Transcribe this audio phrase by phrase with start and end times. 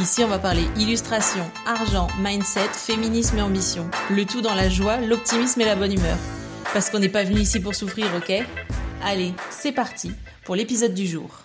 [0.00, 3.90] Ici, on va parler illustration, argent, mindset, féminisme et ambition.
[4.10, 6.16] Le tout dans la joie, l'optimisme et la bonne humeur.
[6.72, 8.32] Parce qu'on n'est pas venu ici pour souffrir, ok?
[9.02, 10.12] Allez, c'est parti
[10.44, 11.40] pour l'épisode du jour.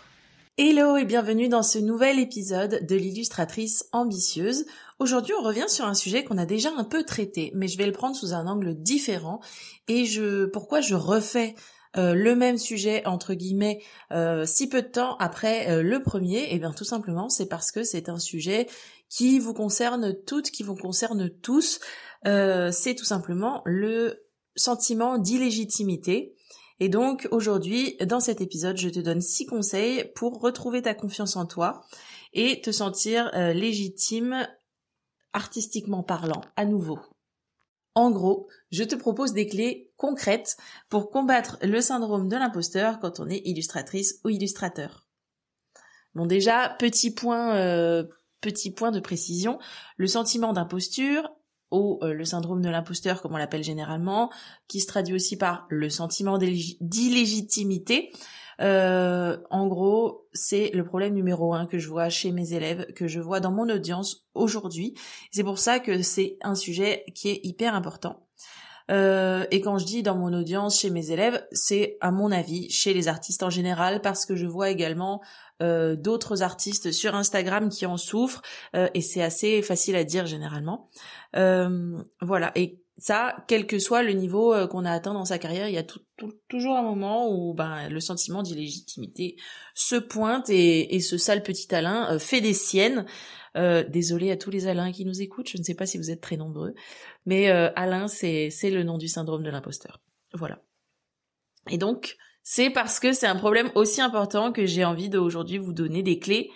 [0.60, 4.66] Hello et bienvenue dans ce nouvel épisode de l'illustratrice ambitieuse.
[5.00, 7.88] Aujourd'hui, on revient sur un sujet qu'on a déjà un peu traité, mais je vais
[7.88, 9.40] le prendre sous un angle différent.
[9.88, 11.56] Et je, pourquoi je refais
[11.96, 16.40] euh, le même sujet entre guillemets euh, si peu de temps après euh, le premier
[16.40, 18.68] Et eh bien tout simplement c'est parce que c'est un sujet
[19.10, 21.80] qui vous concerne toutes, qui vous concerne tous.
[22.24, 26.36] c'est tout simplement le sentiment d'illégitimité.
[26.80, 31.36] Et donc aujourd'hui, dans cet épisode, je te donne six conseils pour retrouver ta confiance
[31.36, 31.86] en toi
[32.34, 34.48] et te sentir légitime
[35.32, 36.98] artistiquement parlant à nouveau.
[37.96, 40.58] En gros, je te propose des clés concrètes
[40.90, 45.06] pour combattre le syndrome de l'imposteur quand on est illustratrice ou illustrateur.
[46.16, 48.04] Bon déjà, petit point, euh,
[48.42, 49.60] petit point de précision,
[49.98, 51.30] le sentiment d'imposture
[51.72, 54.32] ou euh, le syndrome de l'imposteur comme on l'appelle généralement,
[54.68, 58.12] qui se traduit aussi par le sentiment d'illégitimité,
[58.62, 63.08] euh, en gros, c'est le problème numéro un que je vois chez mes élèves, que
[63.08, 64.94] je vois dans mon audience aujourd'hui.
[65.32, 68.28] C'est pour ça que c'est un sujet qui est hyper important.
[68.92, 72.70] Euh, et quand je dis dans mon audience, chez mes élèves, c'est à mon avis
[72.70, 75.22] chez les artistes en général, parce que je vois également
[75.62, 78.42] euh, d'autres artistes sur Instagram qui en souffrent,
[78.74, 80.90] et c'est assez facile à dire généralement.
[81.34, 82.52] voilà.
[82.98, 85.80] Ça, quel que soit le niveau euh, qu'on a atteint dans sa carrière, il y
[85.80, 85.86] a
[86.48, 89.36] toujours un moment où ben, le sentiment d'illégitimité
[89.74, 93.06] se pointe et, ce sale petit Alain euh, fait des siennes.
[93.56, 96.12] Euh, désolé à tous les Alains qui nous écoutent, je ne sais pas si vous
[96.12, 96.74] êtes très nombreux,
[97.28, 100.02] mais Alain, c'est le nom du syndrome de l'imposteur.
[100.34, 100.60] Voilà.
[101.70, 105.72] Et donc, c'est parce que c'est un problème aussi important que j'ai envie d'aujourd'hui vous
[105.72, 106.50] donner des clés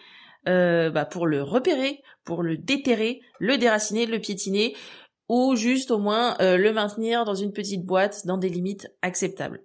[0.45, 4.75] bah, pour le repérer, pour le déterrer, le déraciner, le piétiner,
[5.29, 9.61] ou juste au moins euh, le maintenir dans une petite boîte dans des limites acceptables.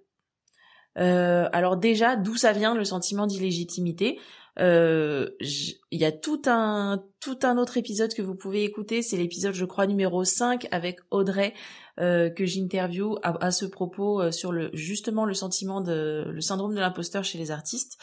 [0.99, 4.19] Euh, alors déjà, d'où ça vient le sentiment d'illégitimité?
[4.59, 9.17] Euh, Il y a tout un tout un autre épisode que vous pouvez écouter, c'est
[9.17, 11.53] l'épisode je crois numéro 5 avec Audrey
[11.97, 16.79] que j'interview à, à, ce propos sur le justement le sentiment de le syndrome de
[16.79, 17.97] l'imposteur chez les artistes.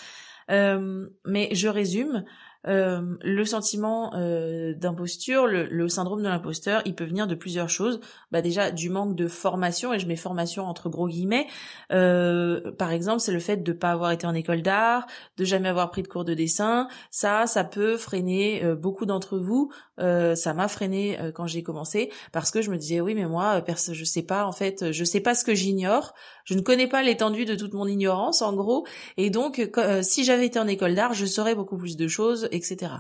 [0.49, 2.25] mais je résume.
[2.67, 8.01] Euh, le sentiment euh, d'imposture, le, syndrome de l'imposteur, il peut venir de plusieurs choses.
[8.31, 11.47] Bah déjà du manque de formation et je mets formation entre gros guillemets.
[11.91, 15.07] Euh, par exemple, c'est le fait de pas avoir été en école d'art,
[15.39, 16.89] de jamais avoir pris de cours de dessin.
[17.11, 19.73] Ça, ça peut freiner beaucoup d'entre vous.
[20.01, 23.63] Ça m'a freiné quand j'ai commencé parce que je me disais oui mais moi
[23.93, 26.15] je sais pas en fait, je sais pas ce que j'ignore.
[26.45, 29.71] Je ne connais pas l'étendue de toute mon ignorance en gros et donc
[30.03, 32.93] si j'avais été en école d'art, je saurais beaucoup plus de choses etc.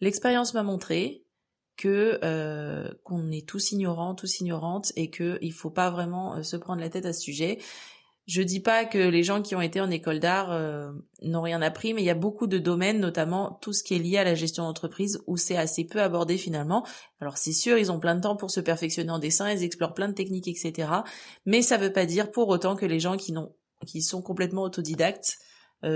[0.00, 1.24] L'expérience m'a montré
[1.78, 6.42] que euh, qu'on est tous ignorants, tous ignorantes, et que il faut pas vraiment euh,
[6.42, 7.58] se prendre la tête à ce sujet.
[8.28, 11.62] Je dis pas que les gens qui ont été en école d'art euh, n'ont rien
[11.62, 14.24] appris, mais il y a beaucoup de domaines, notamment tout ce qui est lié à
[14.24, 16.86] la gestion d'entreprise, où c'est assez peu abordé finalement.
[17.22, 19.94] Alors c'est sûr, ils ont plein de temps pour se perfectionner en dessin, ils explorent
[19.94, 20.90] plein de techniques, etc.
[21.46, 23.54] Mais ça veut pas dire pour autant que les gens qui n'ont
[23.86, 25.38] qui sont complètement autodidactes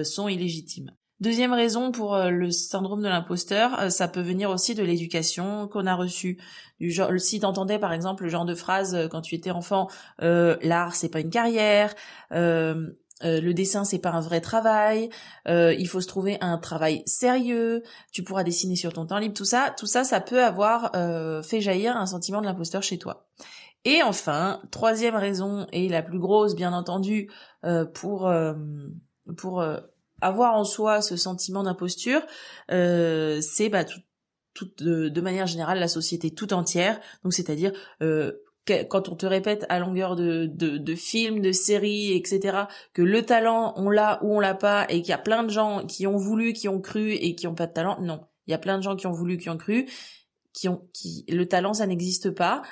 [0.05, 0.93] sont illégitimes.
[1.23, 5.69] Deuxième raison pour euh, le syndrome de l'imposteur, euh, ça peut venir aussi de l'éducation
[5.69, 6.37] qu'on a reçue.
[6.81, 9.89] Du genre, si t'entendais par exemple le genre de phrase euh, quand tu étais enfant,
[10.19, 11.95] l'art c'est pas une carrière,
[12.33, 15.11] le dessin c'est pas un vrai travail,
[15.47, 19.45] il faut se trouver un travail sérieux, tu pourras dessiner sur ton temps libre, tout
[19.45, 20.91] ça, tout ça, ça peut avoir
[21.45, 23.29] fait jaillir un sentiment de l'imposteur chez toi.
[23.85, 27.31] Et enfin, troisième raison et la plus grosse bien entendu
[27.95, 28.33] pour
[29.37, 29.65] pour
[30.23, 32.23] avoir en soi ce sentiment d'imposture,
[32.71, 33.85] euh, c'est bah,
[34.79, 37.01] de, manière générale la société tout entière.
[37.25, 37.73] Donc c'est-à-dire
[38.03, 38.33] euh,
[38.89, 43.75] quand on te répète à longueur de, de, films, de séries, etc., que le talent
[43.77, 46.17] on l'a ou on l'a pas, et qu'il y a plein de gens qui ont
[46.17, 48.25] voulu, qui ont cru et qui ont pas de talent, non.
[48.47, 49.87] Il y a plein de gens qui ont voulu, qui ont cru,
[50.53, 52.63] qui ont, qui le talent ça n'existe pas.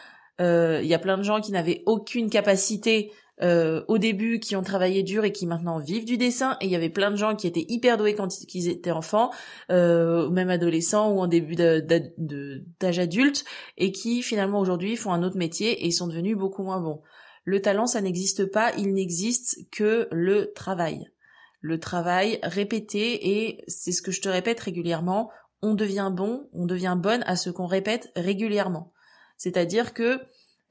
[0.41, 3.13] Euh, il y a plein de gens qui n'avaient aucune capacité
[3.43, 6.71] euh, au début qui ont travaillé dur et qui maintenant vivent du dessin et il
[6.71, 9.31] y avait plein de gens qui étaient hyper doués quand ils étaient enfants
[9.71, 13.45] euh, même adolescents ou en début d'âge adulte
[13.79, 17.01] et qui finalement aujourd'hui font un autre métier et sont devenus beaucoup moins bons.
[17.45, 21.11] Le talent ça n'existe pas, il n'existe que le travail.
[21.61, 25.31] Le travail répété et c'est ce que je te répète régulièrement,
[25.63, 28.93] on devient bon, on devient bonne à ce qu'on répète régulièrement.
[29.37, 30.21] C'est-à-dire que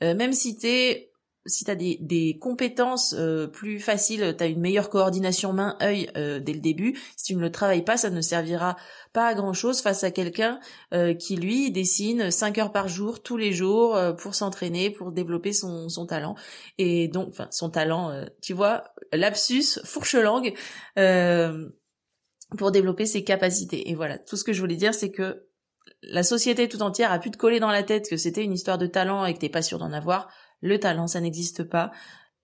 [0.03, 1.08] euh, même si t'es
[1.49, 6.59] si tu des, compétences euh, plus faciles, tu une meilleure coordination main-œil euh, dès le
[6.59, 8.77] début, si tu ne le travailles pas, ça ne servira
[9.13, 10.59] pas à grand-chose face à quelqu'un
[10.93, 15.53] euh, qui, lui, dessine 5 heures par jour, tous les jours, pour s'entraîner, pour développer
[15.53, 16.35] son, son talent.
[16.77, 20.53] Et donc, enfin, son talent, tu vois, lapsus, fourche-langue,
[22.57, 23.89] pour développer ses capacités.
[23.89, 25.49] Et voilà, tout ce que je voulais dire, c'est que
[26.01, 28.77] la société tout entière a pu te coller dans la tête que c'était une histoire
[28.77, 30.29] de talent et que t'es pas sûr d'en avoir
[30.61, 31.91] le talent, ça n'existe pas.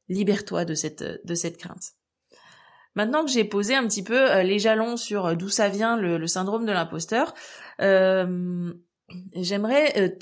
[0.09, 1.93] Libère-toi de cette, de cette crainte.
[2.95, 5.97] Maintenant que j'ai posé un petit peu euh, les jalons sur euh, d'où ça vient
[5.97, 7.33] le, syndrome de l'imposteur,
[7.81, 8.73] euh,
[9.35, 10.17] j'aimerais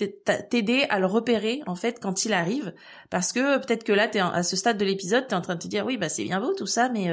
[0.49, 2.73] t'aider à le repérer en fait quand il arrive,
[3.09, 5.55] parce que peut-être que là, es à ce stade de l'épisode, tu es en train
[5.55, 7.07] de te dire oui bah c'est bien beau tout ça, mais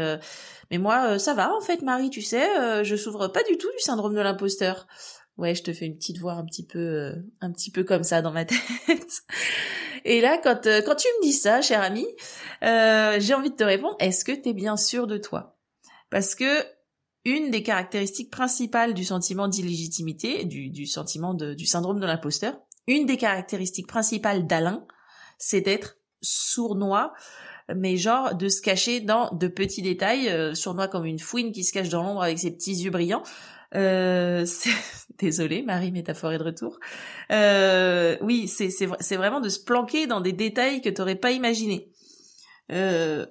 [0.73, 3.79] mais moi ça va en fait Marie, tu sais, je souffre pas du tout du
[3.79, 4.89] syndrome de l'imposteur.
[5.41, 8.21] Ouais, je te fais une petite voix un petit peu un petit peu comme ça
[8.21, 8.45] dans ma
[8.87, 9.23] tête.
[10.05, 12.07] Et là, quand, euh, quand tu me dis ça, cher ami,
[12.63, 15.59] euh, j'ai envie de te répondre, est-ce que tu es bien sûr de toi?
[16.11, 16.67] Parce que
[17.25, 22.59] une des caractéristiques principales du sentiment d'illégitimité, du, du sentiment de, du syndrome de l'imposteur,
[22.87, 24.87] une des caractéristiques principales d'Alain,
[25.39, 27.15] c'est d'être sournois,
[27.75, 31.65] mais genre de se cacher dans de petits détails, euh, sournois comme une fouine qui
[31.65, 33.23] se cache dans l'ombre avec ses petits yeux brillants.
[33.75, 34.47] Euh,
[35.21, 36.79] Désolée, Marie métaphore est de retour.
[37.31, 41.91] Euh, oui, c'est vraiment de se planquer dans des détails que t'aurais pas imaginé.
[42.73, 43.27] Euh,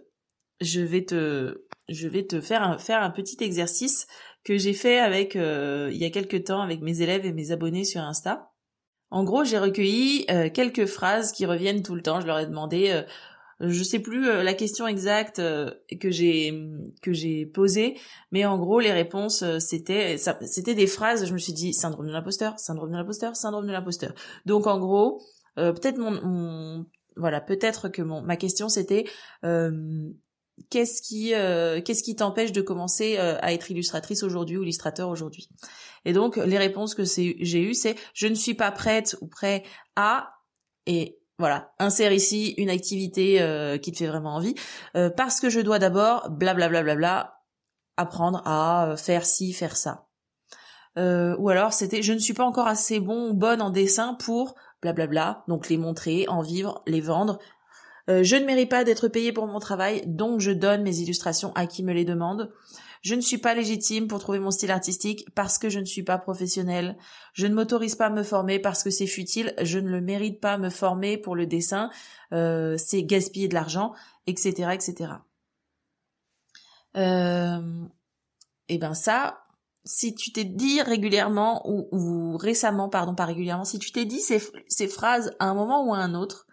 [0.62, 4.06] je vais te faire un, petit exercice
[4.44, 7.52] que j'ai fait avec euh, il y a quelques temps avec mes élèves et mes
[7.52, 8.52] abonnés sur Insta.
[9.10, 12.22] En gros, j'ai recueilli quelques phrases qui reviennent tout le temps.
[12.22, 13.04] Je leur ai demandé
[13.60, 16.54] je sais plus euh, la question exacte euh, que j'ai
[17.02, 17.98] que j'ai posée,
[18.32, 21.26] mais en gros les réponses euh, c'était c'était des phrases.
[21.26, 24.14] Je me suis dit syndrome de l'imposteur, syndrome de l'imposteur, syndrome de l'imposteur.
[24.46, 25.22] Donc en gros,
[25.56, 26.86] peut-être mon,
[27.18, 29.06] voilà peut-être que mon ma question c'était
[29.42, 31.30] qu'est-ce qui
[31.84, 35.50] qu'est-ce qui t'empêche de commencer à être illustratrice aujourd'hui ou illustrateur aujourd'hui?
[36.06, 39.64] Et donc les réponses que j'ai eues c'est je ne suis pas prête ou prêt
[39.98, 40.32] à
[40.86, 44.56] et voilà, insère ici une activité euh, qui te fait vraiment envie,
[44.98, 47.40] euh, parce que je dois d'abord, blablabla,
[47.96, 50.06] apprendre à euh, faire ci, faire ça.
[50.98, 54.56] ou alors c'était, je ne suis pas encore assez bon ou bonne en dessin pour,
[54.82, 57.40] blablabla, donc les montrer, en vivre, les vendre.
[58.10, 61.68] je ne mérite pas d'être payé pour mon travail, donc je donne mes illustrations à
[61.68, 62.52] qui me les demande.
[63.02, 66.04] Je ne suis pas légitime pour trouver mon style artistique parce que je ne suis
[66.04, 66.98] pas professionnelle.
[67.34, 69.54] Je ne m'autorise pas à me former parce que c'est futile.
[69.62, 71.90] Je ne le mérite pas à me former pour le dessin.
[72.34, 73.94] Euh, c'est gaspiller de l'argent,
[74.28, 75.14] etc., etc.
[76.98, 77.86] Euh,
[78.68, 79.44] et ben ça,
[79.86, 84.88] si tu t'es dit régulièrement ou, récemment, pardon, pas régulièrement, si tu t'es dit ces
[84.88, 86.48] phrases à un moment ou à un autre,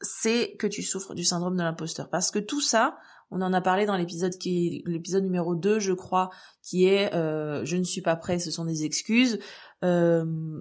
[0.00, 2.08] c'est que tu souffres du syndrome de l'imposteur.
[2.08, 2.96] Parce que tout ça,
[3.30, 6.30] on en a parlé dans l'épisode qui l'épisode numéro 2, je crois,
[6.62, 9.38] qui est euh, je ne suis pas prêt, ce sont des excuses.
[9.84, 10.60] Euh,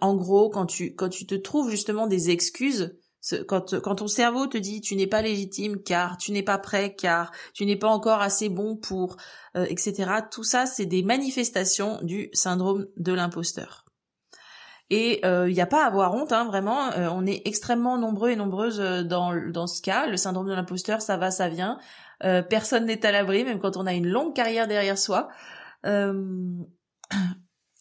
[0.00, 2.96] en gros, quand tu quand tu te trouves justement des excuses,
[3.46, 6.94] quand, quand ton cerveau te dit tu n'es pas légitime car tu n'es pas prêt
[6.94, 9.16] car tu n'es pas encore assez bon pour
[9.56, 10.10] euh, etc.
[10.30, 13.89] Tout ça, c'est des manifestations du syndrome de l'imposteur.
[14.90, 16.90] Et il euh, n'y a pas à avoir honte, hein, vraiment.
[16.92, 20.06] Euh, on est extrêmement nombreux et nombreuses euh, dans, dans ce cas.
[20.06, 21.78] Le syndrome de l'imposteur, ça va, ça vient.
[22.50, 25.28] personne n'est à l'abri, même quand on a une longue carrière derrière soi.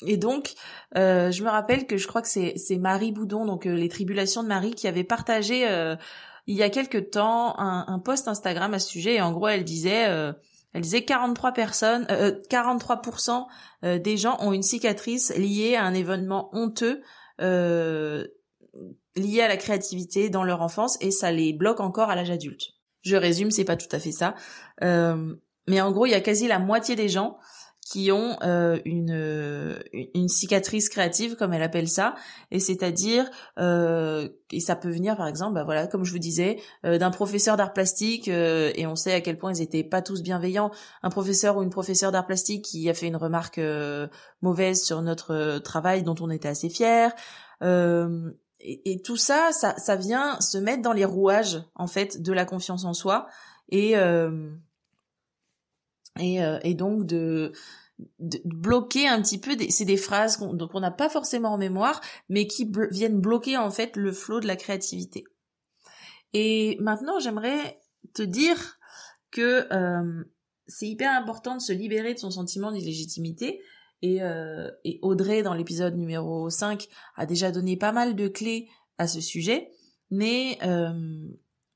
[0.08, 0.54] Et donc,
[0.96, 4.48] je me rappelle que je crois que c'est, c'est Marie Boudon, donc les tribulations de
[4.48, 5.68] Marie, qui avait partagé
[6.48, 9.16] il y a quelque temps un, un post Instagram à ce sujet.
[9.16, 10.08] Et en gros, elle disait
[10.74, 15.84] elle disait 43 personnes, euh, 43% euh, euh, des gens ont une cicatrice liée à
[15.84, 17.02] un événement honteux
[17.42, 18.28] euh,
[19.16, 22.74] lié à la créativité dans leur enfance et ça les bloque encore à l'âge adulte.
[23.02, 24.36] Je résume, c'est pas tout à fait ça,
[24.82, 27.38] mais en gros, il y a quasi la moitié des gens
[27.90, 29.80] qui ont euh, une,
[30.14, 32.14] une cicatrice créative comme elle appelle ça.
[32.52, 36.60] Et c'est-à-dire euh, et ça peut venir par exemple bah voilà comme je vous disais
[36.86, 40.04] euh, d'un professeur d'art plastique euh, et on sait à quel point ils étaient pas
[40.04, 40.70] tous bienveillants.
[41.02, 44.08] Un professeur ou une professeure d'art plastique qui a fait une remarque euh,
[44.44, 47.10] mauvaise sur notre travail dont on était assez fiers
[48.62, 52.44] et, tout ça, ça, ça vient se mettre dans les rouages en fait de la
[52.44, 53.28] confiance en soi.
[53.70, 54.52] Et euh,
[56.20, 57.52] et, euh, et donc de,
[58.46, 59.58] bloquer un petit peu.
[59.70, 63.72] C'est des phrases qu'on qu'on n'a pas forcément en mémoire, mais qui viennent bloquer en
[63.72, 65.26] fait le flot de la créativité.
[66.34, 67.82] Et maintenant, j'aimerais
[68.14, 68.78] te dire
[69.32, 70.24] que euh,
[70.68, 73.62] c'est hyper important de se libérer de son sentiment d'illégitimité
[74.02, 78.70] et, euh, et Audrey, dans l'épisode numéro 5, a déjà donné pas mal de clés
[78.98, 79.72] à ce sujet.
[80.10, 80.58] Mais,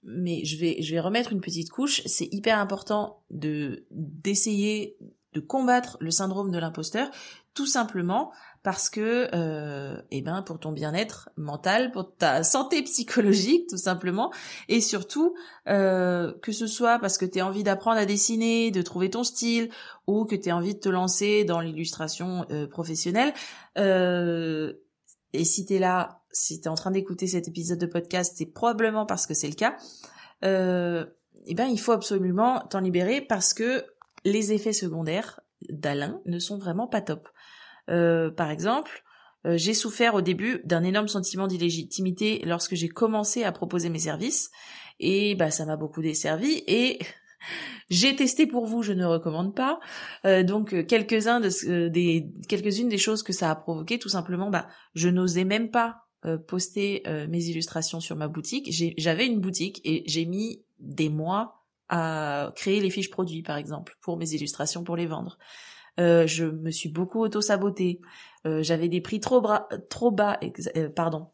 [0.04, 2.02] mais je, vais, je vais remettre une petite couche.
[2.06, 4.98] C'est hyper important de d'essayer
[5.34, 7.10] de combattre le syndrome de l'imposteur,
[7.54, 8.32] tout simplement
[8.62, 14.32] parce que, euh, eh ben, pour ton bien-être mental, pour ta santé psychologique, tout simplement,
[14.70, 15.36] et surtout
[15.68, 19.24] euh, que ce soit parce que tu as envie d'apprendre à dessiner, de trouver ton
[19.24, 19.70] style,
[20.08, 23.34] ou que tu as envie de te lancer dans l'illustration euh, professionnelle.
[23.78, 24.74] Euh,
[25.34, 28.34] et si tu es là, si tu es en train d'écouter cet épisode de podcast,
[28.38, 29.78] c'est probablement parce que c'est le cas.
[30.44, 31.06] Euh,
[31.46, 33.86] eh ben, il faut absolument t'en libérer parce que
[34.26, 37.30] les effets secondaires d'Alain ne sont vraiment pas top.
[37.90, 39.04] Euh, par exemple,
[39.46, 44.00] euh, j'ai souffert au début d'un énorme sentiment d'illégitimité lorsque j'ai commencé à proposer mes
[44.00, 44.52] services
[45.00, 47.00] et bah ça m'a beaucoup desservi et
[47.90, 49.80] j'ai testé pour vous, je ne recommande pas.
[50.26, 54.68] Euh, donc quelques-uns de, des quelques-unes des choses que ça a provoqué, tout simplement, bah
[54.96, 56.04] je n'osais même pas
[56.48, 58.70] poster mes illustrations sur ma boutique.
[58.98, 63.98] J'avais une boutique et j'ai mis des mois à créer les fiches produits, par exemple,
[64.02, 65.38] pour mes illustrations pour les vendre.
[66.00, 68.02] Euh, je me suis beaucoup auto-sabotée.
[68.46, 70.40] Euh, j'avais des prix trop, bas, trop bas,
[70.76, 71.28] euh, pardon.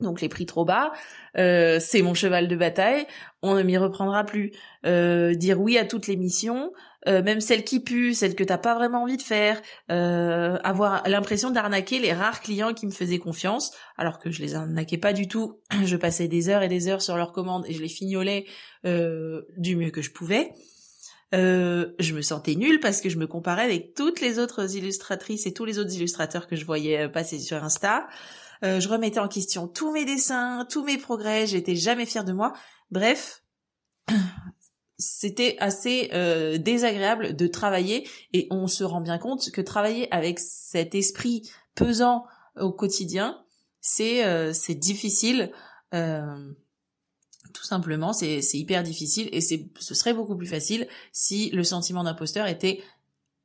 [0.00, 0.92] Donc les prix trop bas,
[1.34, 3.06] c'est mon cheval de bataille.
[3.40, 4.52] On ne m'y reprendra plus.
[4.84, 6.74] dire oui à toutes les missions,
[7.06, 9.62] même celles qui puent, celles que t'as pas vraiment envie de faire.
[9.88, 14.98] avoir l'impression d'arnaquer les rares clients qui me faisaient confiance, alors que je les arnaquais
[14.98, 15.60] pas du tout.
[15.84, 18.46] Je passais des heures et des heures sur leurs commandes et je les fignolais
[18.84, 20.52] du mieux que je pouvais.
[21.34, 25.46] Euh, je me sentais nulle parce que je me comparais avec toutes les autres illustratrices
[25.46, 28.06] et tous les autres illustrateurs que je voyais euh, passer sur Insta.
[28.62, 32.32] Euh, je remettais en question tous mes dessins, tous mes progrès, j'étais jamais fière de
[32.32, 32.52] moi.
[32.90, 33.42] Bref,
[34.98, 36.08] c'était assez
[36.58, 42.24] désagréable de travailler et on se rend bien compte que travailler avec cet esprit pesant
[42.56, 43.44] au quotidien,
[43.80, 45.52] c'est c'est difficile.
[45.94, 46.52] Euh,
[47.54, 52.46] tout simplement, c'est hyper difficile et ce serait beaucoup plus facile si le sentiment d'imposteur
[52.46, 52.82] était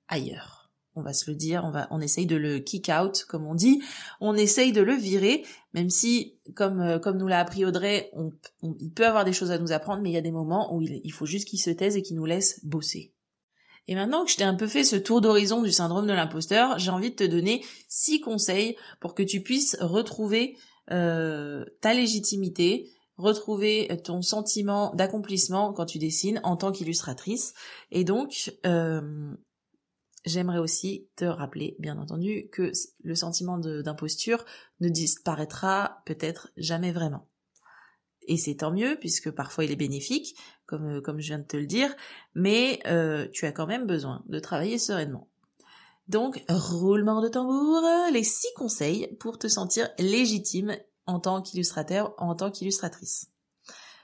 [0.07, 0.60] ailleurs.
[0.95, 3.55] On va se le dire, on va, on essaye de le kick out, comme on
[3.55, 3.81] dit.
[4.19, 8.11] On essaye de le virer, même si, comme, euh, comme nous l'a appris Audrey,
[8.61, 10.81] il peut avoir des choses à nous apprendre, mais il y a des moments où
[10.81, 13.13] il, il faut juste qu'il se taise et qu'il nous laisse bosser.
[13.87, 16.77] Et maintenant que je t'ai un peu fait ce tour d'horizon du syndrome de l'imposteur,
[16.77, 20.55] j'ai envie de te donner six conseils pour que tu puisses retrouver
[20.91, 27.53] euh, ta légitimité, retrouver ton sentiment d'accomplissement quand tu dessines en tant qu'illustratrice.
[27.91, 29.33] Et donc, euh,
[30.25, 32.71] j'aimerais aussi te rappeler, bien entendu, que
[33.03, 34.45] le sentiment d'imposture
[34.79, 37.27] ne disparaîtra peut-être jamais vraiment.
[38.27, 40.35] Et c'est tant mieux, puisque parfois il est bénéfique,
[40.65, 41.93] comme, euh, comme je viens de te le dire,
[42.35, 45.27] mais euh, tu as quand même besoin de travailler sereinement.
[46.07, 50.75] Donc, roulement de tambour, les six conseils pour te sentir légitime
[51.05, 53.29] en tant qu'illustrateur, en tant qu'illustratrice.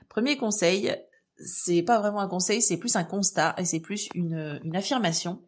[0.10, 0.96] Premier conseil,
[1.38, 5.42] c'est pas vraiment un conseil, c'est plus un constat et c'est plus une, une affirmation.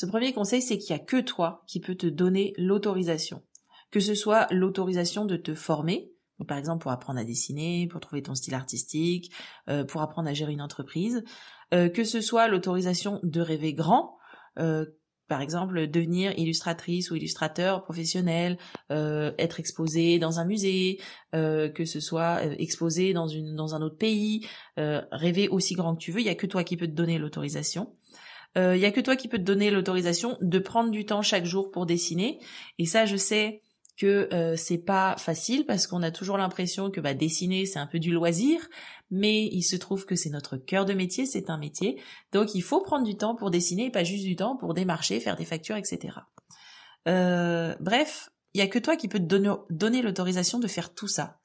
[0.00, 3.42] Ce premier conseil, c'est qu'il y a que toi qui peux te donner l'autorisation.
[3.90, 6.10] Que ce soit l'autorisation de te former,
[6.48, 9.30] par exemple pour apprendre à dessiner, pour trouver ton style artistique,
[9.68, 11.22] euh, pour apprendre à gérer une entreprise,
[11.74, 14.16] euh, que ce soit l'autorisation de rêver grand,
[14.58, 14.86] euh,
[15.28, 18.56] par exemple devenir illustratrice ou illustrateur professionnel,
[18.88, 20.98] être exposé dans un musée,
[21.32, 24.44] que ce soit exposé dans un autre pays,
[24.76, 27.18] rêver aussi grand que tu veux, il y a que toi qui peux te donner
[27.18, 27.94] l'autorisation.
[28.56, 31.44] Il y a que toi qui peux te donner l'autorisation de prendre du temps chaque
[31.44, 32.40] jour pour dessiner.
[32.78, 33.62] Et ça, je sais
[34.00, 37.98] que c'est pas facile parce qu'on a toujours l'impression que bah, dessiner c'est un peu
[37.98, 38.68] du loisir,
[39.10, 42.00] mais il se trouve que c'est notre cœur de métier, c'est un métier,
[42.32, 45.20] donc il faut prendre du temps pour dessiner et pas juste du temps pour démarcher,
[45.20, 46.16] faire des factures, etc.
[47.08, 50.94] Euh, bref, il y a que toi qui peux te donner, donner l'autorisation de faire
[50.94, 51.38] tout ça.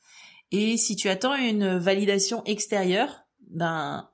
[0.52, 4.10] Et si tu attends une validation extérieure, ben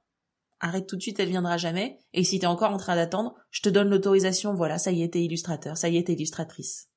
[0.61, 1.99] arrête tout de suite, elle viendra jamais.
[2.13, 5.03] Et si tu es encore en train d'attendre, je te donne l'autorisation, voilà, ça y
[5.03, 6.87] est, t'es illustrateur, ça y est, t'es illustratrice.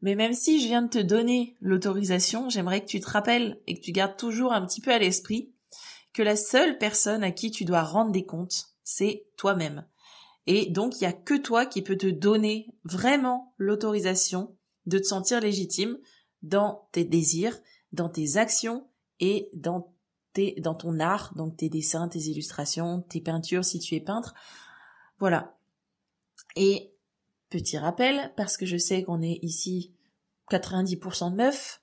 [0.00, 3.76] Mais même si je viens de te donner l'autorisation, j'aimerais que tu te rappelles et
[3.76, 5.52] que tu gardes toujours un petit peu à l'esprit
[6.12, 9.86] que la seule personne à qui tu dois rendre des comptes, c'est toi-même.
[10.46, 15.04] Et donc, il n'y a que toi qui peux te donner vraiment l'autorisation de te
[15.04, 15.98] sentir légitime
[16.42, 17.58] dans tes désirs,
[17.92, 18.88] dans tes actions
[19.20, 19.94] et dans
[20.58, 24.34] dans ton art, donc tes dessins, tes illustrations, tes peintures si tu es peintre.
[25.18, 25.56] Voilà.
[26.56, 26.92] Et
[27.50, 29.94] petit rappel, parce que je sais qu'on est ici
[30.50, 31.82] 90% de meufs,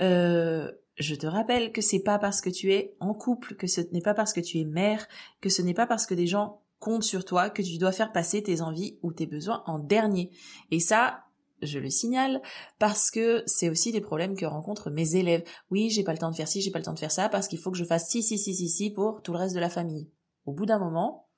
[0.00, 3.80] euh, je te rappelle que c'est pas parce que tu es en couple, que ce
[3.92, 5.06] n'est pas parce que tu es mère,
[5.40, 8.12] que ce n'est pas parce que des gens comptent sur toi que tu dois faire
[8.12, 10.30] passer tes envies ou tes besoins en dernier.
[10.70, 11.24] Et ça,
[11.64, 12.40] je le signale
[12.78, 15.44] parce que c'est aussi des problèmes que rencontrent mes élèves.
[15.70, 17.28] Oui, j'ai pas le temps de faire ci, j'ai pas le temps de faire ça
[17.28, 19.54] parce qu'il faut que je fasse ci, ci, ci, ci, ci pour tout le reste
[19.54, 20.10] de la famille.
[20.46, 21.28] Au bout d'un moment,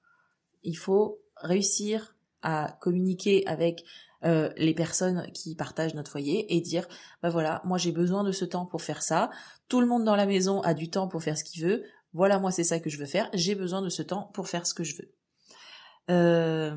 [0.62, 3.84] il faut réussir à communiquer avec
[4.24, 6.88] euh, les personnes qui partagent notre foyer et dire
[7.22, 9.30] bah voilà moi j'ai besoin de ce temps pour faire ça
[9.68, 12.38] tout le monde dans la maison a du temps pour faire ce qu'il veut voilà
[12.38, 14.72] moi c'est ça que je veux faire j'ai besoin de ce temps pour faire ce
[14.72, 15.12] que je veux
[16.08, 16.76] euh,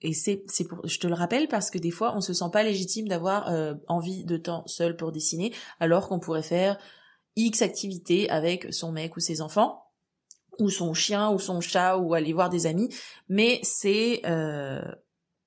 [0.00, 2.62] et c'est pour je te le rappelle parce que des fois on se sent pas
[2.62, 6.78] légitime d'avoir euh, envie de temps seul pour dessiner alors qu'on pourrait faire
[7.36, 9.84] X activités avec son mec ou ses enfants
[10.58, 12.88] ou son chien ou son chat ou aller voir des amis
[13.28, 14.22] mais c'est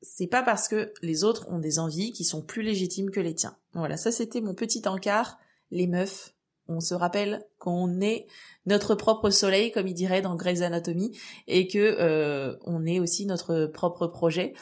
[0.01, 3.35] c'est pas parce que les autres ont des envies qui sont plus légitimes que les
[3.35, 3.55] tiens.
[3.73, 5.37] Voilà, ça c'était mon petit encart.
[5.69, 6.33] Les meufs,
[6.67, 8.27] on se rappelle qu'on est
[8.65, 13.25] notre propre soleil, comme il dirait dans Grey's Anatomy, et que euh, on est aussi
[13.25, 14.53] notre propre projet.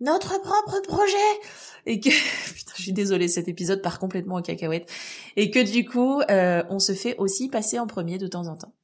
[0.00, 1.16] Notre propre projet
[1.86, 2.10] Et que...
[2.54, 4.90] Putain, je suis désolée, cet épisode part complètement en cacahuète.
[5.36, 8.56] Et que du coup, euh, on se fait aussi passer en premier de temps en
[8.56, 8.74] temps.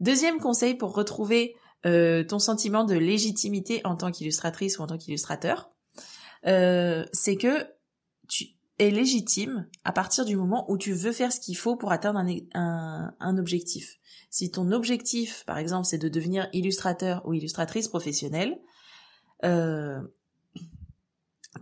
[0.00, 4.98] Deuxième conseil pour retrouver euh, ton sentiment de légitimité en tant qu'illustratrice ou en tant
[4.98, 5.70] qu'illustrateur,
[6.44, 7.66] c'est que
[8.28, 8.46] tu
[8.82, 12.20] es légitime à partir du moment où tu veux faire ce qu'il faut pour atteindre
[12.54, 13.98] un, un, objectif.
[14.30, 18.58] Si ton objectif, par exemple, c'est de devenir illustrateur ou illustratrice professionnelle,
[19.44, 20.00] euh,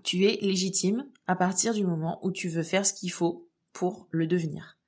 [0.03, 4.07] tu es légitime à partir du moment où tu veux faire ce qu'il faut pour
[4.11, 4.79] le devenir.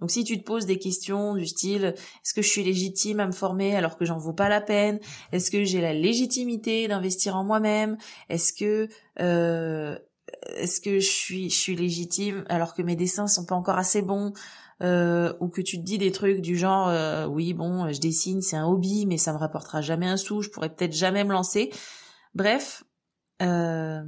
[0.00, 3.26] Donc si tu te poses des questions du style est-ce que je suis légitime à
[3.26, 4.98] me former alors que j'en vaux pas la peine?
[5.32, 7.98] Est-ce que j'ai la légitimité d'investir en moi-même?
[8.28, 8.88] Est-ce que
[9.20, 9.98] euh,
[10.46, 14.02] est-ce que je suis je suis légitime alors que mes dessins sont pas encore assez
[14.02, 14.32] bons
[14.82, 18.42] euh, ou que tu te dis des trucs du genre euh, oui bon je dessine
[18.42, 21.32] c'est un hobby mais ça me rapportera jamais un sou je pourrais peut-être jamais me
[21.32, 21.70] lancer
[22.34, 22.84] bref
[23.42, 24.02] euh,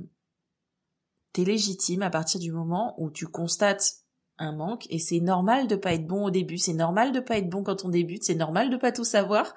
[1.32, 4.02] t'es légitime à partir du moment où tu constates
[4.38, 7.38] un manque et c'est normal de pas être bon au début, c'est normal de pas
[7.38, 9.54] être bon quand on débute, c'est normal de pas tout savoir.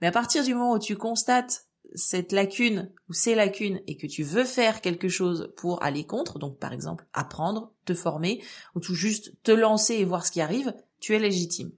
[0.00, 4.06] Mais à partir du moment où tu constates cette lacune ou ces lacunes et que
[4.06, 8.42] tu veux faire quelque chose pour aller contre, donc par exemple apprendre, te former
[8.74, 11.72] ou tout juste te lancer et voir ce qui arrive, tu es légitime.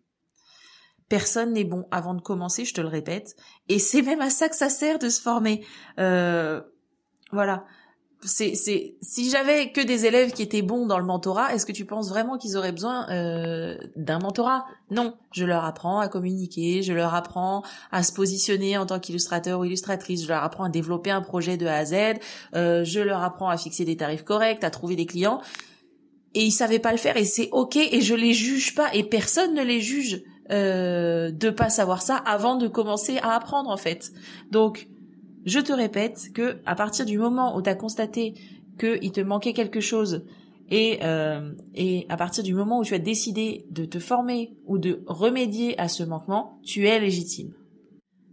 [1.08, 3.36] Personne n'est bon avant de commencer, je te le répète,
[3.68, 5.64] et c'est même à ça que ça sert de se former.
[5.98, 6.62] Euh,
[7.32, 7.64] voilà
[8.24, 11.72] c'est, c'est, si j'avais que des élèves qui étaient bons dans le mentorat, est-ce que
[11.72, 14.64] tu penses vraiment qu'ils auraient besoin euh, d'un mentorat?
[14.90, 19.60] Non, je leur apprends à communiquer, je leur apprends à se positionner en tant qu'illustrateur
[19.60, 21.94] ou illustratrice, je leur apprends à développer un projet de A à Z,
[22.54, 25.40] euh, je leur apprends à fixer des tarifs corrects, à trouver des clients.
[26.34, 29.02] Et ils savaient pas le faire et c'est ok et je les juge pas et
[29.02, 33.76] personne ne les juge euh, de pas savoir ça avant de commencer à apprendre en
[33.76, 34.12] fait.
[34.50, 34.88] Donc
[35.44, 38.34] je te répète que à partir du moment où tu as constaté
[38.78, 40.24] qu'il te manquait quelque chose
[40.70, 44.78] et, euh, et à partir du moment où tu as décidé de te former ou
[44.78, 47.52] de remédier à ce manquement, tu es légitime.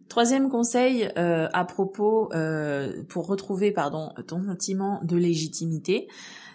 [0.07, 6.07] Troisième conseil euh, à propos euh, pour retrouver pardon ton sentiment de légitimité,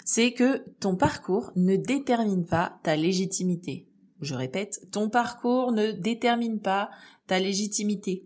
[0.04, 3.86] c'est que ton parcours ne détermine pas ta légitimité.
[4.20, 6.90] Je répète, ton parcours ne détermine pas
[7.26, 8.24] ta légitimité.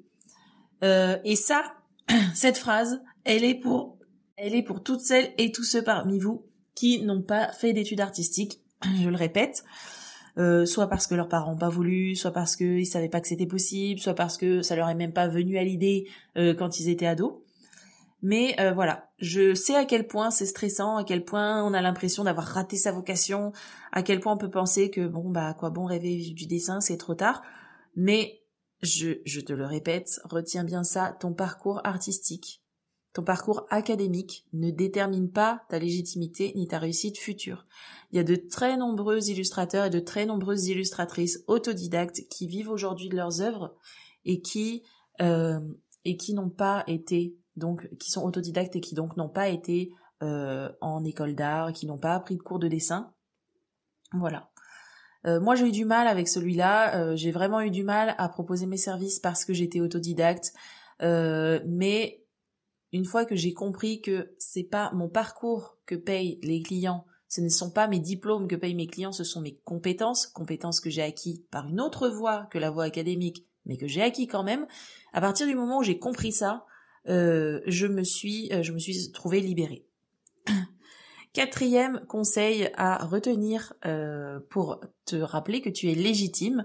[0.82, 1.62] et ça,
[2.35, 3.99] cette phrase, elle est pour,
[4.37, 6.44] elle est pour toutes celles et tous ceux parmi vous
[6.75, 8.61] qui n'ont pas fait d'études artistiques.
[9.03, 9.64] Je le répète.
[10.38, 13.27] Euh, soit parce que leurs parents n'ont pas voulu, soit parce qu'ils savaient pas que
[13.27, 16.79] c'était possible, soit parce que ça leur est même pas venu à l'idée euh, quand
[16.79, 17.40] ils étaient ados.
[18.23, 21.81] Mais euh, voilà, je sais à quel point c'est stressant, à quel point on a
[21.81, 23.53] l'impression d'avoir raté sa vocation,
[23.92, 26.97] à quel point on peut penser que bon bah quoi bon rêver du dessin c'est
[26.99, 27.42] trop tard.
[27.97, 28.38] Mais
[28.82, 32.62] je, te le répète, retiens bien ça, ton parcours artistique,
[33.12, 37.66] ton parcours académique ne détermine pas ta légitimité ni ta réussite future.
[38.12, 42.70] Il y a de très nombreux illustrateurs et de très nombreuses illustratrices autodidactes qui vivent
[42.70, 43.74] aujourd'hui de leurs œuvres
[44.24, 44.84] et qui
[45.20, 45.60] euh,
[46.04, 49.92] et qui n'ont pas été donc qui sont autodidactes et qui donc n'ont pas été
[50.22, 53.12] euh, en école d'art, qui n'ont pas appris de cours de dessin.
[54.12, 54.50] Voilà.
[55.26, 56.96] Euh, moi, j'ai eu du mal avec celui-là.
[56.96, 60.52] Euh, j'ai vraiment eu du mal à proposer mes services parce que j'étais autodidacte.
[61.02, 62.24] Euh, mais
[62.92, 67.42] une fois que j'ai compris que c'est pas mon parcours que payent les clients, Ce
[67.42, 70.88] ne sont pas mes diplômes que payent mes clients, ce sont mes compétences, compétences que
[70.88, 74.44] j'ai acquis par une autre voie que la voie académique, mais que j'ai acquis quand
[74.44, 74.66] même.
[75.12, 76.64] À partir du moment où j'ai compris ça,
[77.09, 79.88] euh, je me suis, je me suis trouvée libérée.
[81.32, 86.64] Quatrième conseil à retenir euh, pour te rappeler que tu es légitime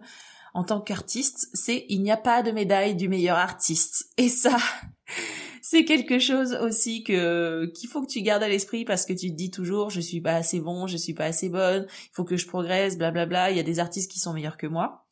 [0.53, 4.09] en tant qu'artiste, c'est il n'y a pas de médaille du meilleur artiste.
[4.17, 4.55] Et ça,
[5.61, 9.31] c'est quelque chose aussi que qu'il faut que tu gardes à l'esprit parce que tu
[9.31, 12.23] te dis toujours je suis pas assez bon, je suis pas assez bonne, il faut
[12.23, 13.25] que je progresse, blablabla.
[13.25, 13.51] Bla bla.
[13.51, 15.07] Il y a des artistes qui sont meilleurs que moi.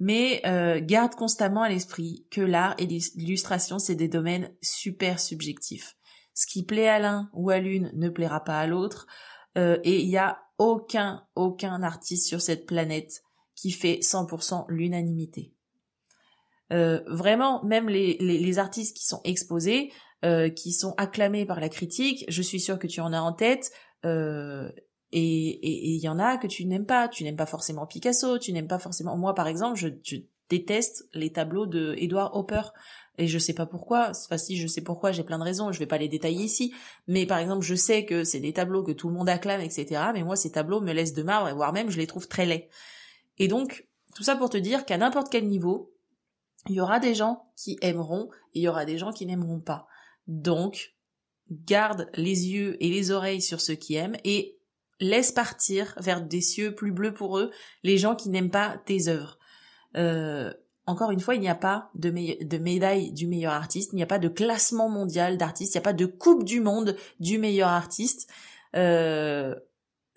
[0.00, 5.96] Mais euh, garde constamment à l'esprit que l'art et l'illustration, c'est des domaines super subjectifs.
[6.40, 9.06] Ce qui plaît à l'un ou à l'une ne plaira pas à l'autre.
[9.58, 13.22] Euh, et il n'y a aucun, aucun artiste sur cette planète
[13.54, 15.52] qui fait 100% l'unanimité.
[16.72, 19.92] Euh, vraiment, même les, artistes qui sont exposés,
[20.24, 23.34] euh, qui sont acclamés par la critique, je suis sûre que tu en as en
[23.34, 23.70] tête,
[24.02, 24.70] et
[25.12, 27.08] il y en a que tu n'aimes pas.
[27.08, 29.14] Tu n'aimes pas forcément Picasso, tu n'aimes pas forcément...
[29.18, 29.88] Moi, par exemple, je
[30.50, 32.62] déteste les tableaux de Edward Hopper.
[33.16, 35.78] Et je sais pas pourquoi, enfin si je sais pourquoi, j'ai plein de raisons, je
[35.78, 36.74] vais pas les détailler ici,
[37.06, 40.02] mais par exemple je sais que c'est des tableaux que tout le monde acclame, etc.
[40.14, 42.68] Mais moi ces tableaux me laissent de marbre, voire même je les trouve très laids.
[43.38, 45.92] Et donc, tout ça pour te dire qu'à n'importe quel niveau,
[46.68, 49.60] il y aura des gens qui aimeront et il y aura des gens qui n'aimeront
[49.60, 49.86] pas.
[50.26, 50.94] Donc,
[51.50, 54.58] garde les yeux et les oreilles sur ceux qui aiment et
[55.00, 57.50] laisse partir vers des cieux plus bleus pour eux
[57.82, 59.38] les gens qui n'aiment pas tes œuvres.
[59.96, 60.52] Euh,
[60.90, 64.06] encore une fois, il n'y a pas de, médaille du meilleur artiste, il n'y a
[64.06, 67.68] pas de classement mondial d'artistes, il n'y a pas de coupe du monde du meilleur
[67.68, 68.28] artiste.
[68.74, 69.54] Euh,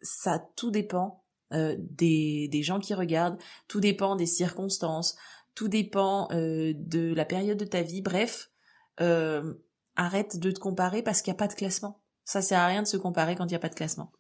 [0.02, 5.16] ça tout dépend euh, des, gens qui regardent, tout dépend des circonstances,
[5.54, 8.02] tout dépend euh, de la période de ta vie.
[8.02, 8.50] Bref,
[8.98, 12.02] arrête de te comparer parce qu'il n'y a pas de classement.
[12.26, 14.12] Ça sert à rien de se comparer quand il n'y a pas de classement.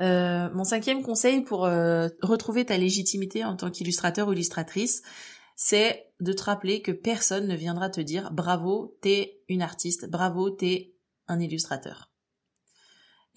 [0.00, 5.02] Euh, mon cinquième conseil pour retrouver ta légitimité en tant qu'illustrateur ou illustratrice,
[5.56, 10.50] c'est de te rappeler que personne ne viendra te dire bravo, t'es une artiste, bravo,
[10.50, 10.94] t'es
[11.26, 12.07] un illustrateur.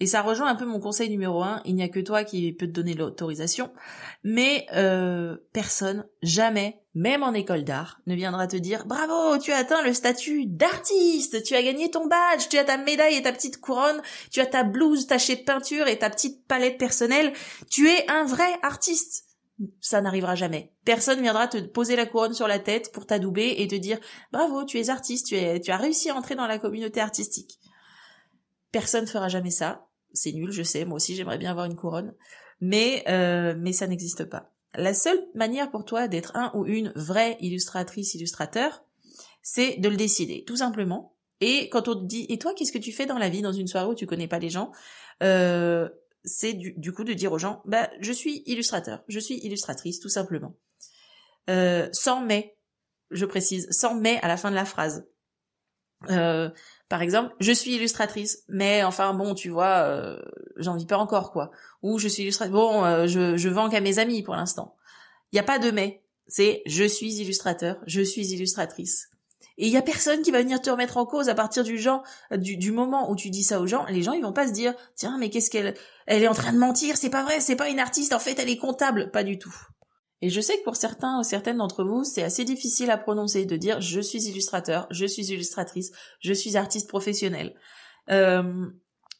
[0.02, 2.52] Et ça rejoint un peu mon conseil numéro un, il n'y a que toi qui
[2.52, 3.72] peux te donner l'autorisation,
[4.24, 9.58] mais euh, personne, jamais, même en école d'art, ne viendra te dire bravo, tu as
[9.58, 13.30] atteint le statut d'artiste, tu as gagné ton badge, tu as ta médaille et ta
[13.32, 17.32] petite couronne, tu as ta blouse tachée de peinture et ta petite palette personnelle,
[17.70, 19.26] tu es un vrai artiste.
[19.80, 20.72] Ça n'arrivera jamais.
[20.84, 24.00] Personne viendra te poser la couronne sur la tête pour t'adouber et te dire
[24.32, 27.60] bravo, tu es artiste, tu, tu as réussi à entrer dans la communauté artistique.
[28.72, 29.86] Personne fera jamais ça.
[30.14, 30.84] C'est nul, je sais.
[30.84, 32.14] Moi aussi, j'aimerais bien avoir une couronne,
[32.60, 34.52] mais euh, mais ça n'existe pas.
[34.74, 38.84] La seule manière pour toi d'être un ou une vraie illustratrice, illustrateur,
[39.42, 41.14] c'est de le décider, tout simplement.
[41.40, 43.52] Et quand on te dit et toi, qu'est-ce que tu fais dans la vie, dans
[43.52, 44.70] une soirée où tu connais pas les gens,
[45.22, 45.88] euh,
[46.24, 50.08] c'est du, coup de dire aux gens, bah je suis illustrateur, je suis illustratrice, tout
[50.08, 50.54] simplement.
[51.50, 52.56] Euh, sans mais,
[53.10, 55.04] je précise, sans mais à la fin de la phrase.
[56.10, 56.50] Euh,
[56.88, 60.20] par exemple, je suis illustratrice, mais enfin bon, tu vois, euh,
[60.56, 61.50] j'en vis pas encore quoi.
[61.82, 64.76] Ou je suis illustratrice, bon, euh, je, je vends qu'à mes amis pour l'instant.
[65.32, 69.08] Il y a pas de mais, c'est je suis illustrateur, je suis illustratrice.
[69.58, 71.78] Et il y a personne qui va venir te remettre en cause à partir du
[71.78, 72.02] genre,
[72.34, 73.84] du, du moment où tu dis ça aux gens.
[73.86, 75.74] Les gens, ils vont pas se dire, tiens, mais qu'est-ce qu'elle,
[76.06, 78.38] elle est en train de mentir, c'est pas vrai, c'est pas une artiste, en fait,
[78.38, 79.54] elle est comptable, pas du tout.
[80.22, 83.44] Et je sais que pour certains ou certaines d'entre vous, c'est assez difficile à prononcer
[83.44, 87.56] de dire je suis illustrateur, je suis illustratrice, je suis artiste professionnel.
[88.08, 88.70] Euh,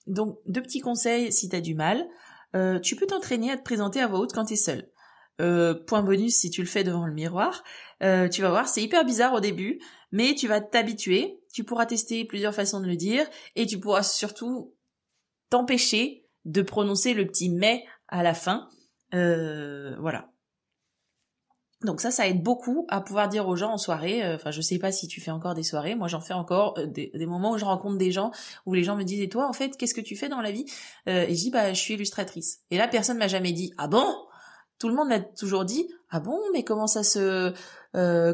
[0.07, 2.07] donc, deux petits conseils si tu as du mal.
[2.55, 4.89] Euh, tu peux t'entraîner à te présenter à voix haute quand tu es seul.
[5.41, 7.65] Euh, point bonus si tu le fais devant le miroir.
[8.01, 9.81] tu vas voir, c'est hyper bizarre au début,
[10.13, 11.41] mais tu vas t'habituer.
[11.53, 14.73] Tu pourras tester plusieurs façons de le dire et tu pourras surtout
[15.51, 18.69] t'empêcher de prononcer le petit mais à la fin.
[19.11, 20.32] voilà.
[21.85, 24.25] Donc ça, ça aide beaucoup à pouvoir dire aux gens en soirée.
[24.25, 25.95] Euh, enfin, je sais pas si tu fais encore des soirées.
[25.95, 28.31] Moi, j'en fais encore euh, des, moments où je rencontre des gens
[28.67, 30.53] où les gens me disent "Et toi, en fait, qu'est-ce que tu fais dans la
[30.53, 30.67] vie?
[31.09, 33.89] Euh, Et je dis "Bah, je suis illustratrice." Et là, personne m'a jamais dit "Ah
[33.89, 34.07] bon?
[34.79, 37.53] Tout le monde m'a toujours dit "Ah bon Mais comment ça se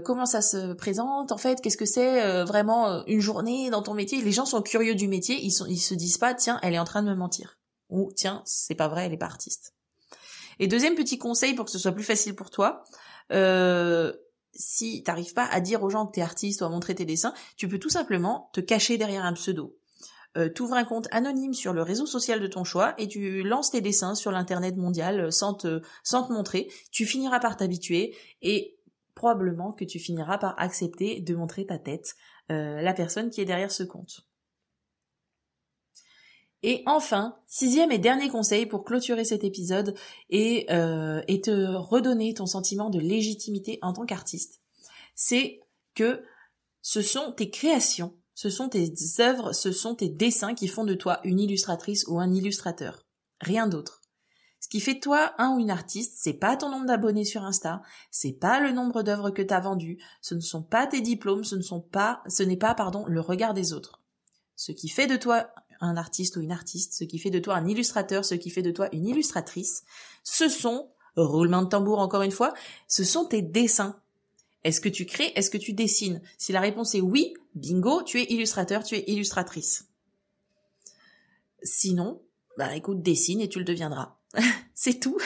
[0.05, 4.23] comment ça se présente En fait, qu'est-ce que c'est vraiment une journée dans ton métier?
[4.23, 5.37] Les gens sont curieux du métier.
[5.43, 7.59] Ils sont, ils se disent pas "Tiens, elle est en train de me mentir."
[7.91, 9.75] Ou "Tiens, c'est pas vrai, elle est pas artiste."
[10.59, 12.85] Et deuxième petit conseil pour que ce soit plus facile pour toi,
[13.33, 14.13] euh,
[14.53, 17.35] si t'arrives pas à dire aux gens que t'es artiste ou à montrer tes dessins,
[17.57, 19.77] tu peux tout simplement te cacher derrière un pseudo.
[20.37, 23.43] Euh, tu ouvres un compte anonyme sur le réseau social de ton choix et tu
[23.43, 26.71] lances tes dessins sur l'internet mondial euh, sans te, sans te montrer.
[26.91, 28.79] Tu finiras par t'habituer et
[29.15, 32.15] probablement que tu finiras par accepter de montrer ta tête,
[32.53, 34.28] euh, la personne qui est derrière ce compte.
[36.63, 39.95] Et enfin, sixième et dernier conseil pour clôturer cet épisode
[40.29, 44.61] et, euh, et te redonner ton sentiment de légitimité en tant qu'artiste,
[45.15, 45.61] c'est
[45.95, 46.23] que
[46.83, 50.95] ce sont tes créations, ce sont tes œuvres, ce sont tes dessins qui font de
[50.95, 53.05] toi une illustratrice ou un illustrateur.
[53.41, 54.01] Rien d'autre.
[54.61, 57.45] Ce qui fait de toi un ou une artiste, c'est pas ton nombre d'abonnés sur
[57.45, 61.45] Insta, c'est pas le nombre d'œuvres que t'as vendues, ce ne sont pas tes diplômes,
[61.45, 64.03] ce ne sont pas, ce n'est pas, pardon, le regard des autres.
[64.57, 67.57] Ce qui fait de toi un artiste ou une artiste, ce qui fait de toi
[67.57, 69.85] un illustrateur, ce qui fait de toi une illustratrice,
[70.25, 72.55] ce sont, roulement de tambour encore une fois,
[72.87, 74.01] ce sont tes dessins.
[74.65, 76.21] Est-ce que tu crées Est-ce que tu dessines?
[76.37, 79.89] Si la réponse est oui, bingo, tu es illustrateur, tu es illustratrice.
[81.63, 82.23] Sinon,
[82.57, 84.17] bah écoute, dessine et tu le deviendras.
[84.75, 85.19] C'est tout.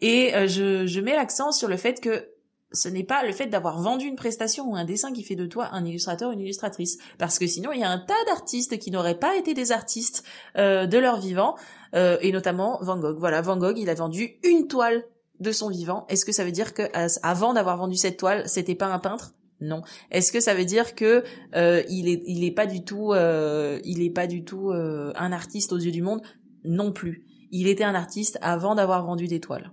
[0.00, 2.31] Et euh, je, je mets l'accent sur le fait que
[2.72, 5.46] ce n'est pas le fait d'avoir vendu une prestation ou un dessin qui fait de
[5.46, 6.98] toi un illustrateur ou une illustratrice.
[7.18, 10.24] Parce que sinon, il y a un tas d'artistes qui n'auraient pas été des artistes
[10.56, 11.56] euh, de leur vivant,
[11.94, 13.18] euh, et notamment Van Gogh.
[13.18, 15.04] Voilà, Van Gogh, il a vendu une toile
[15.40, 16.06] de son vivant.
[16.08, 16.82] Est-ce que ça veut dire que
[17.22, 19.34] avant d'avoir vendu cette toile, c'était pas un peintre?
[19.60, 19.82] Non.
[20.10, 24.02] Est-ce que ça veut dire que euh, il est il est pas du tout il
[24.02, 26.22] est pas du tout un artiste aux yeux du monde?
[26.64, 27.26] Non plus.
[27.50, 29.72] Il était un artiste avant d'avoir vendu des toiles.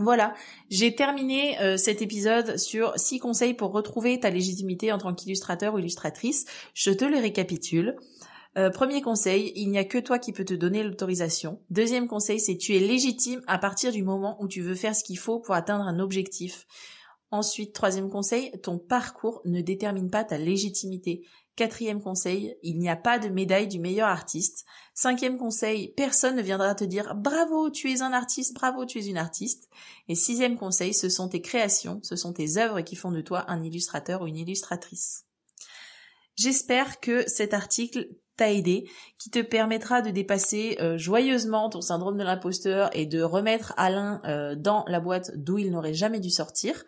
[0.00, 0.32] Voilà,
[0.70, 5.74] j'ai terminé euh, cet épisode sur six conseils pour retrouver ta légitimité en tant qu'illustrateur
[5.74, 6.46] ou illustratrice.
[6.72, 7.96] Je te les récapitule.
[8.56, 11.60] Euh, premier conseil, il n'y a que toi qui peux te donner l'autorisation.
[11.68, 15.04] Deuxième conseil, c'est tu es légitime à partir du moment où tu veux faire ce
[15.04, 16.66] qu'il faut pour atteindre un objectif.
[17.30, 21.26] Ensuite, troisième conseil, ton parcours ne détermine pas ta légitimité.
[21.60, 24.64] Quatrième conseil, il n'y a pas de médaille du meilleur artiste.
[24.94, 29.04] Cinquième conseil, personne ne viendra te dire bravo, tu es un artiste, bravo, tu es
[29.04, 29.68] une artiste.
[30.08, 33.44] Et sixième conseil, ce sont tes créations, ce sont tes œuvres qui font de toi
[33.48, 35.26] un illustrateur ou une illustratrice.
[36.34, 42.16] J'espère que cet article t'a aidé, qui te permettra de dépasser euh, joyeusement ton syndrome
[42.16, 46.30] de l'imposteur et de remettre Alain euh, dans la boîte d'où il n'aurait jamais dû
[46.30, 46.86] sortir.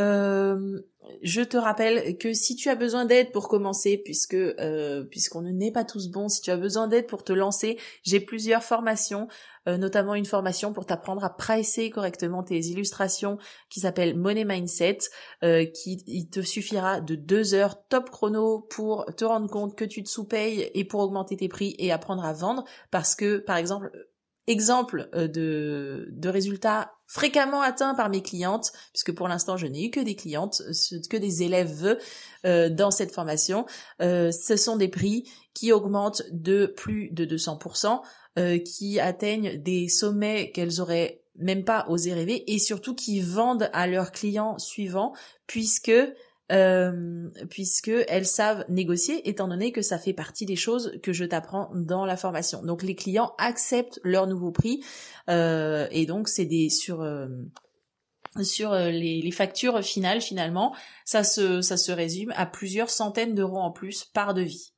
[0.00, 0.80] Euh,
[1.22, 5.50] je te rappelle que si tu as besoin d'aide pour commencer, puisque euh, puisqu'on ne
[5.50, 9.28] n'est pas tous bons, si tu as besoin d'aide pour te lancer, j'ai plusieurs formations,
[9.68, 13.36] euh, notamment une formation pour t'apprendre à pricer correctement tes illustrations
[13.68, 14.98] qui s'appelle Money Mindset,
[15.42, 20.02] qui il te suffira de deux heures top chrono pour te rendre compte que tu
[20.02, 23.90] te sous-payes et pour augmenter tes prix et apprendre à vendre, parce que par exemple
[24.46, 29.90] exemple de, de résultats fréquemment atteint par mes clientes, puisque pour l'instant je n'ai eu
[29.90, 30.62] que des clientes,
[31.10, 31.98] que des élèves
[32.46, 33.66] euh, dans cette formation.
[34.00, 38.00] Euh, ce sont des prix qui augmentent de plus de 200%,
[38.38, 43.68] euh, qui atteignent des sommets qu'elles auraient même pas osé rêver, et surtout qui vendent
[43.74, 45.12] à leurs clients suivants,
[45.46, 45.92] puisque
[46.50, 51.24] euh, puisque elles savent négocier étant donné que ça fait partie des choses que je
[51.24, 52.62] t'apprends dans la formation.
[52.62, 54.84] Donc les clients acceptent leur nouveau prix
[55.30, 57.28] euh, et donc c'est des sur euh,
[58.42, 60.74] sur les, factures finales finalement,
[61.04, 64.72] ça se ça se résume à plusieurs centaines d'euros en plus par devis.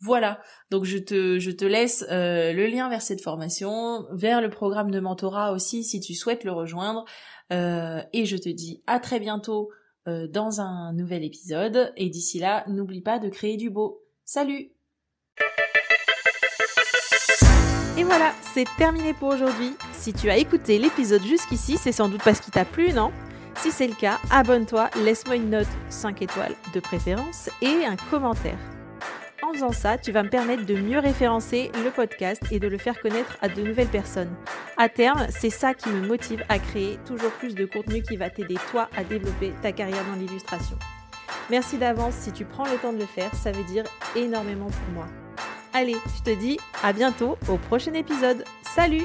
[0.00, 4.90] Voilà, donc je te, je te laisse le lien vers cette formation, vers le programme
[4.90, 7.04] de mentorat aussi si tu souhaites le rejoindre.
[7.50, 9.70] Et je te dis à très bientôt
[10.06, 11.92] dans un nouvel épisode.
[11.96, 14.02] Et d'ici là, n'oublie pas de créer du beau.
[14.24, 14.72] Salut
[17.98, 19.72] Et voilà, c'est terminé pour aujourd'hui.
[19.92, 23.10] Si tu as écouté l'épisode jusqu'ici, c'est sans doute parce qu'il t'a plu, non?
[23.56, 28.75] Si c'est le cas, abonne-toi, laisse-moi une note 5 étoiles de préférence et un commentaire.
[29.46, 32.78] En faisant ça, tu vas me permettre de mieux référencer le podcast et de le
[32.78, 34.34] faire connaître à de nouvelles personnes.
[34.76, 38.28] À terme, c'est ça qui me motive à créer toujours plus de contenu qui va
[38.28, 40.76] t'aider toi à développer ta carrière dans l'illustration.
[41.48, 43.84] Merci d'avance si tu prends le temps de le faire, ça veut dire
[44.16, 45.06] énormément pour moi.
[45.72, 48.42] Allez, je te dis à bientôt au prochain épisode.
[48.74, 49.04] Salut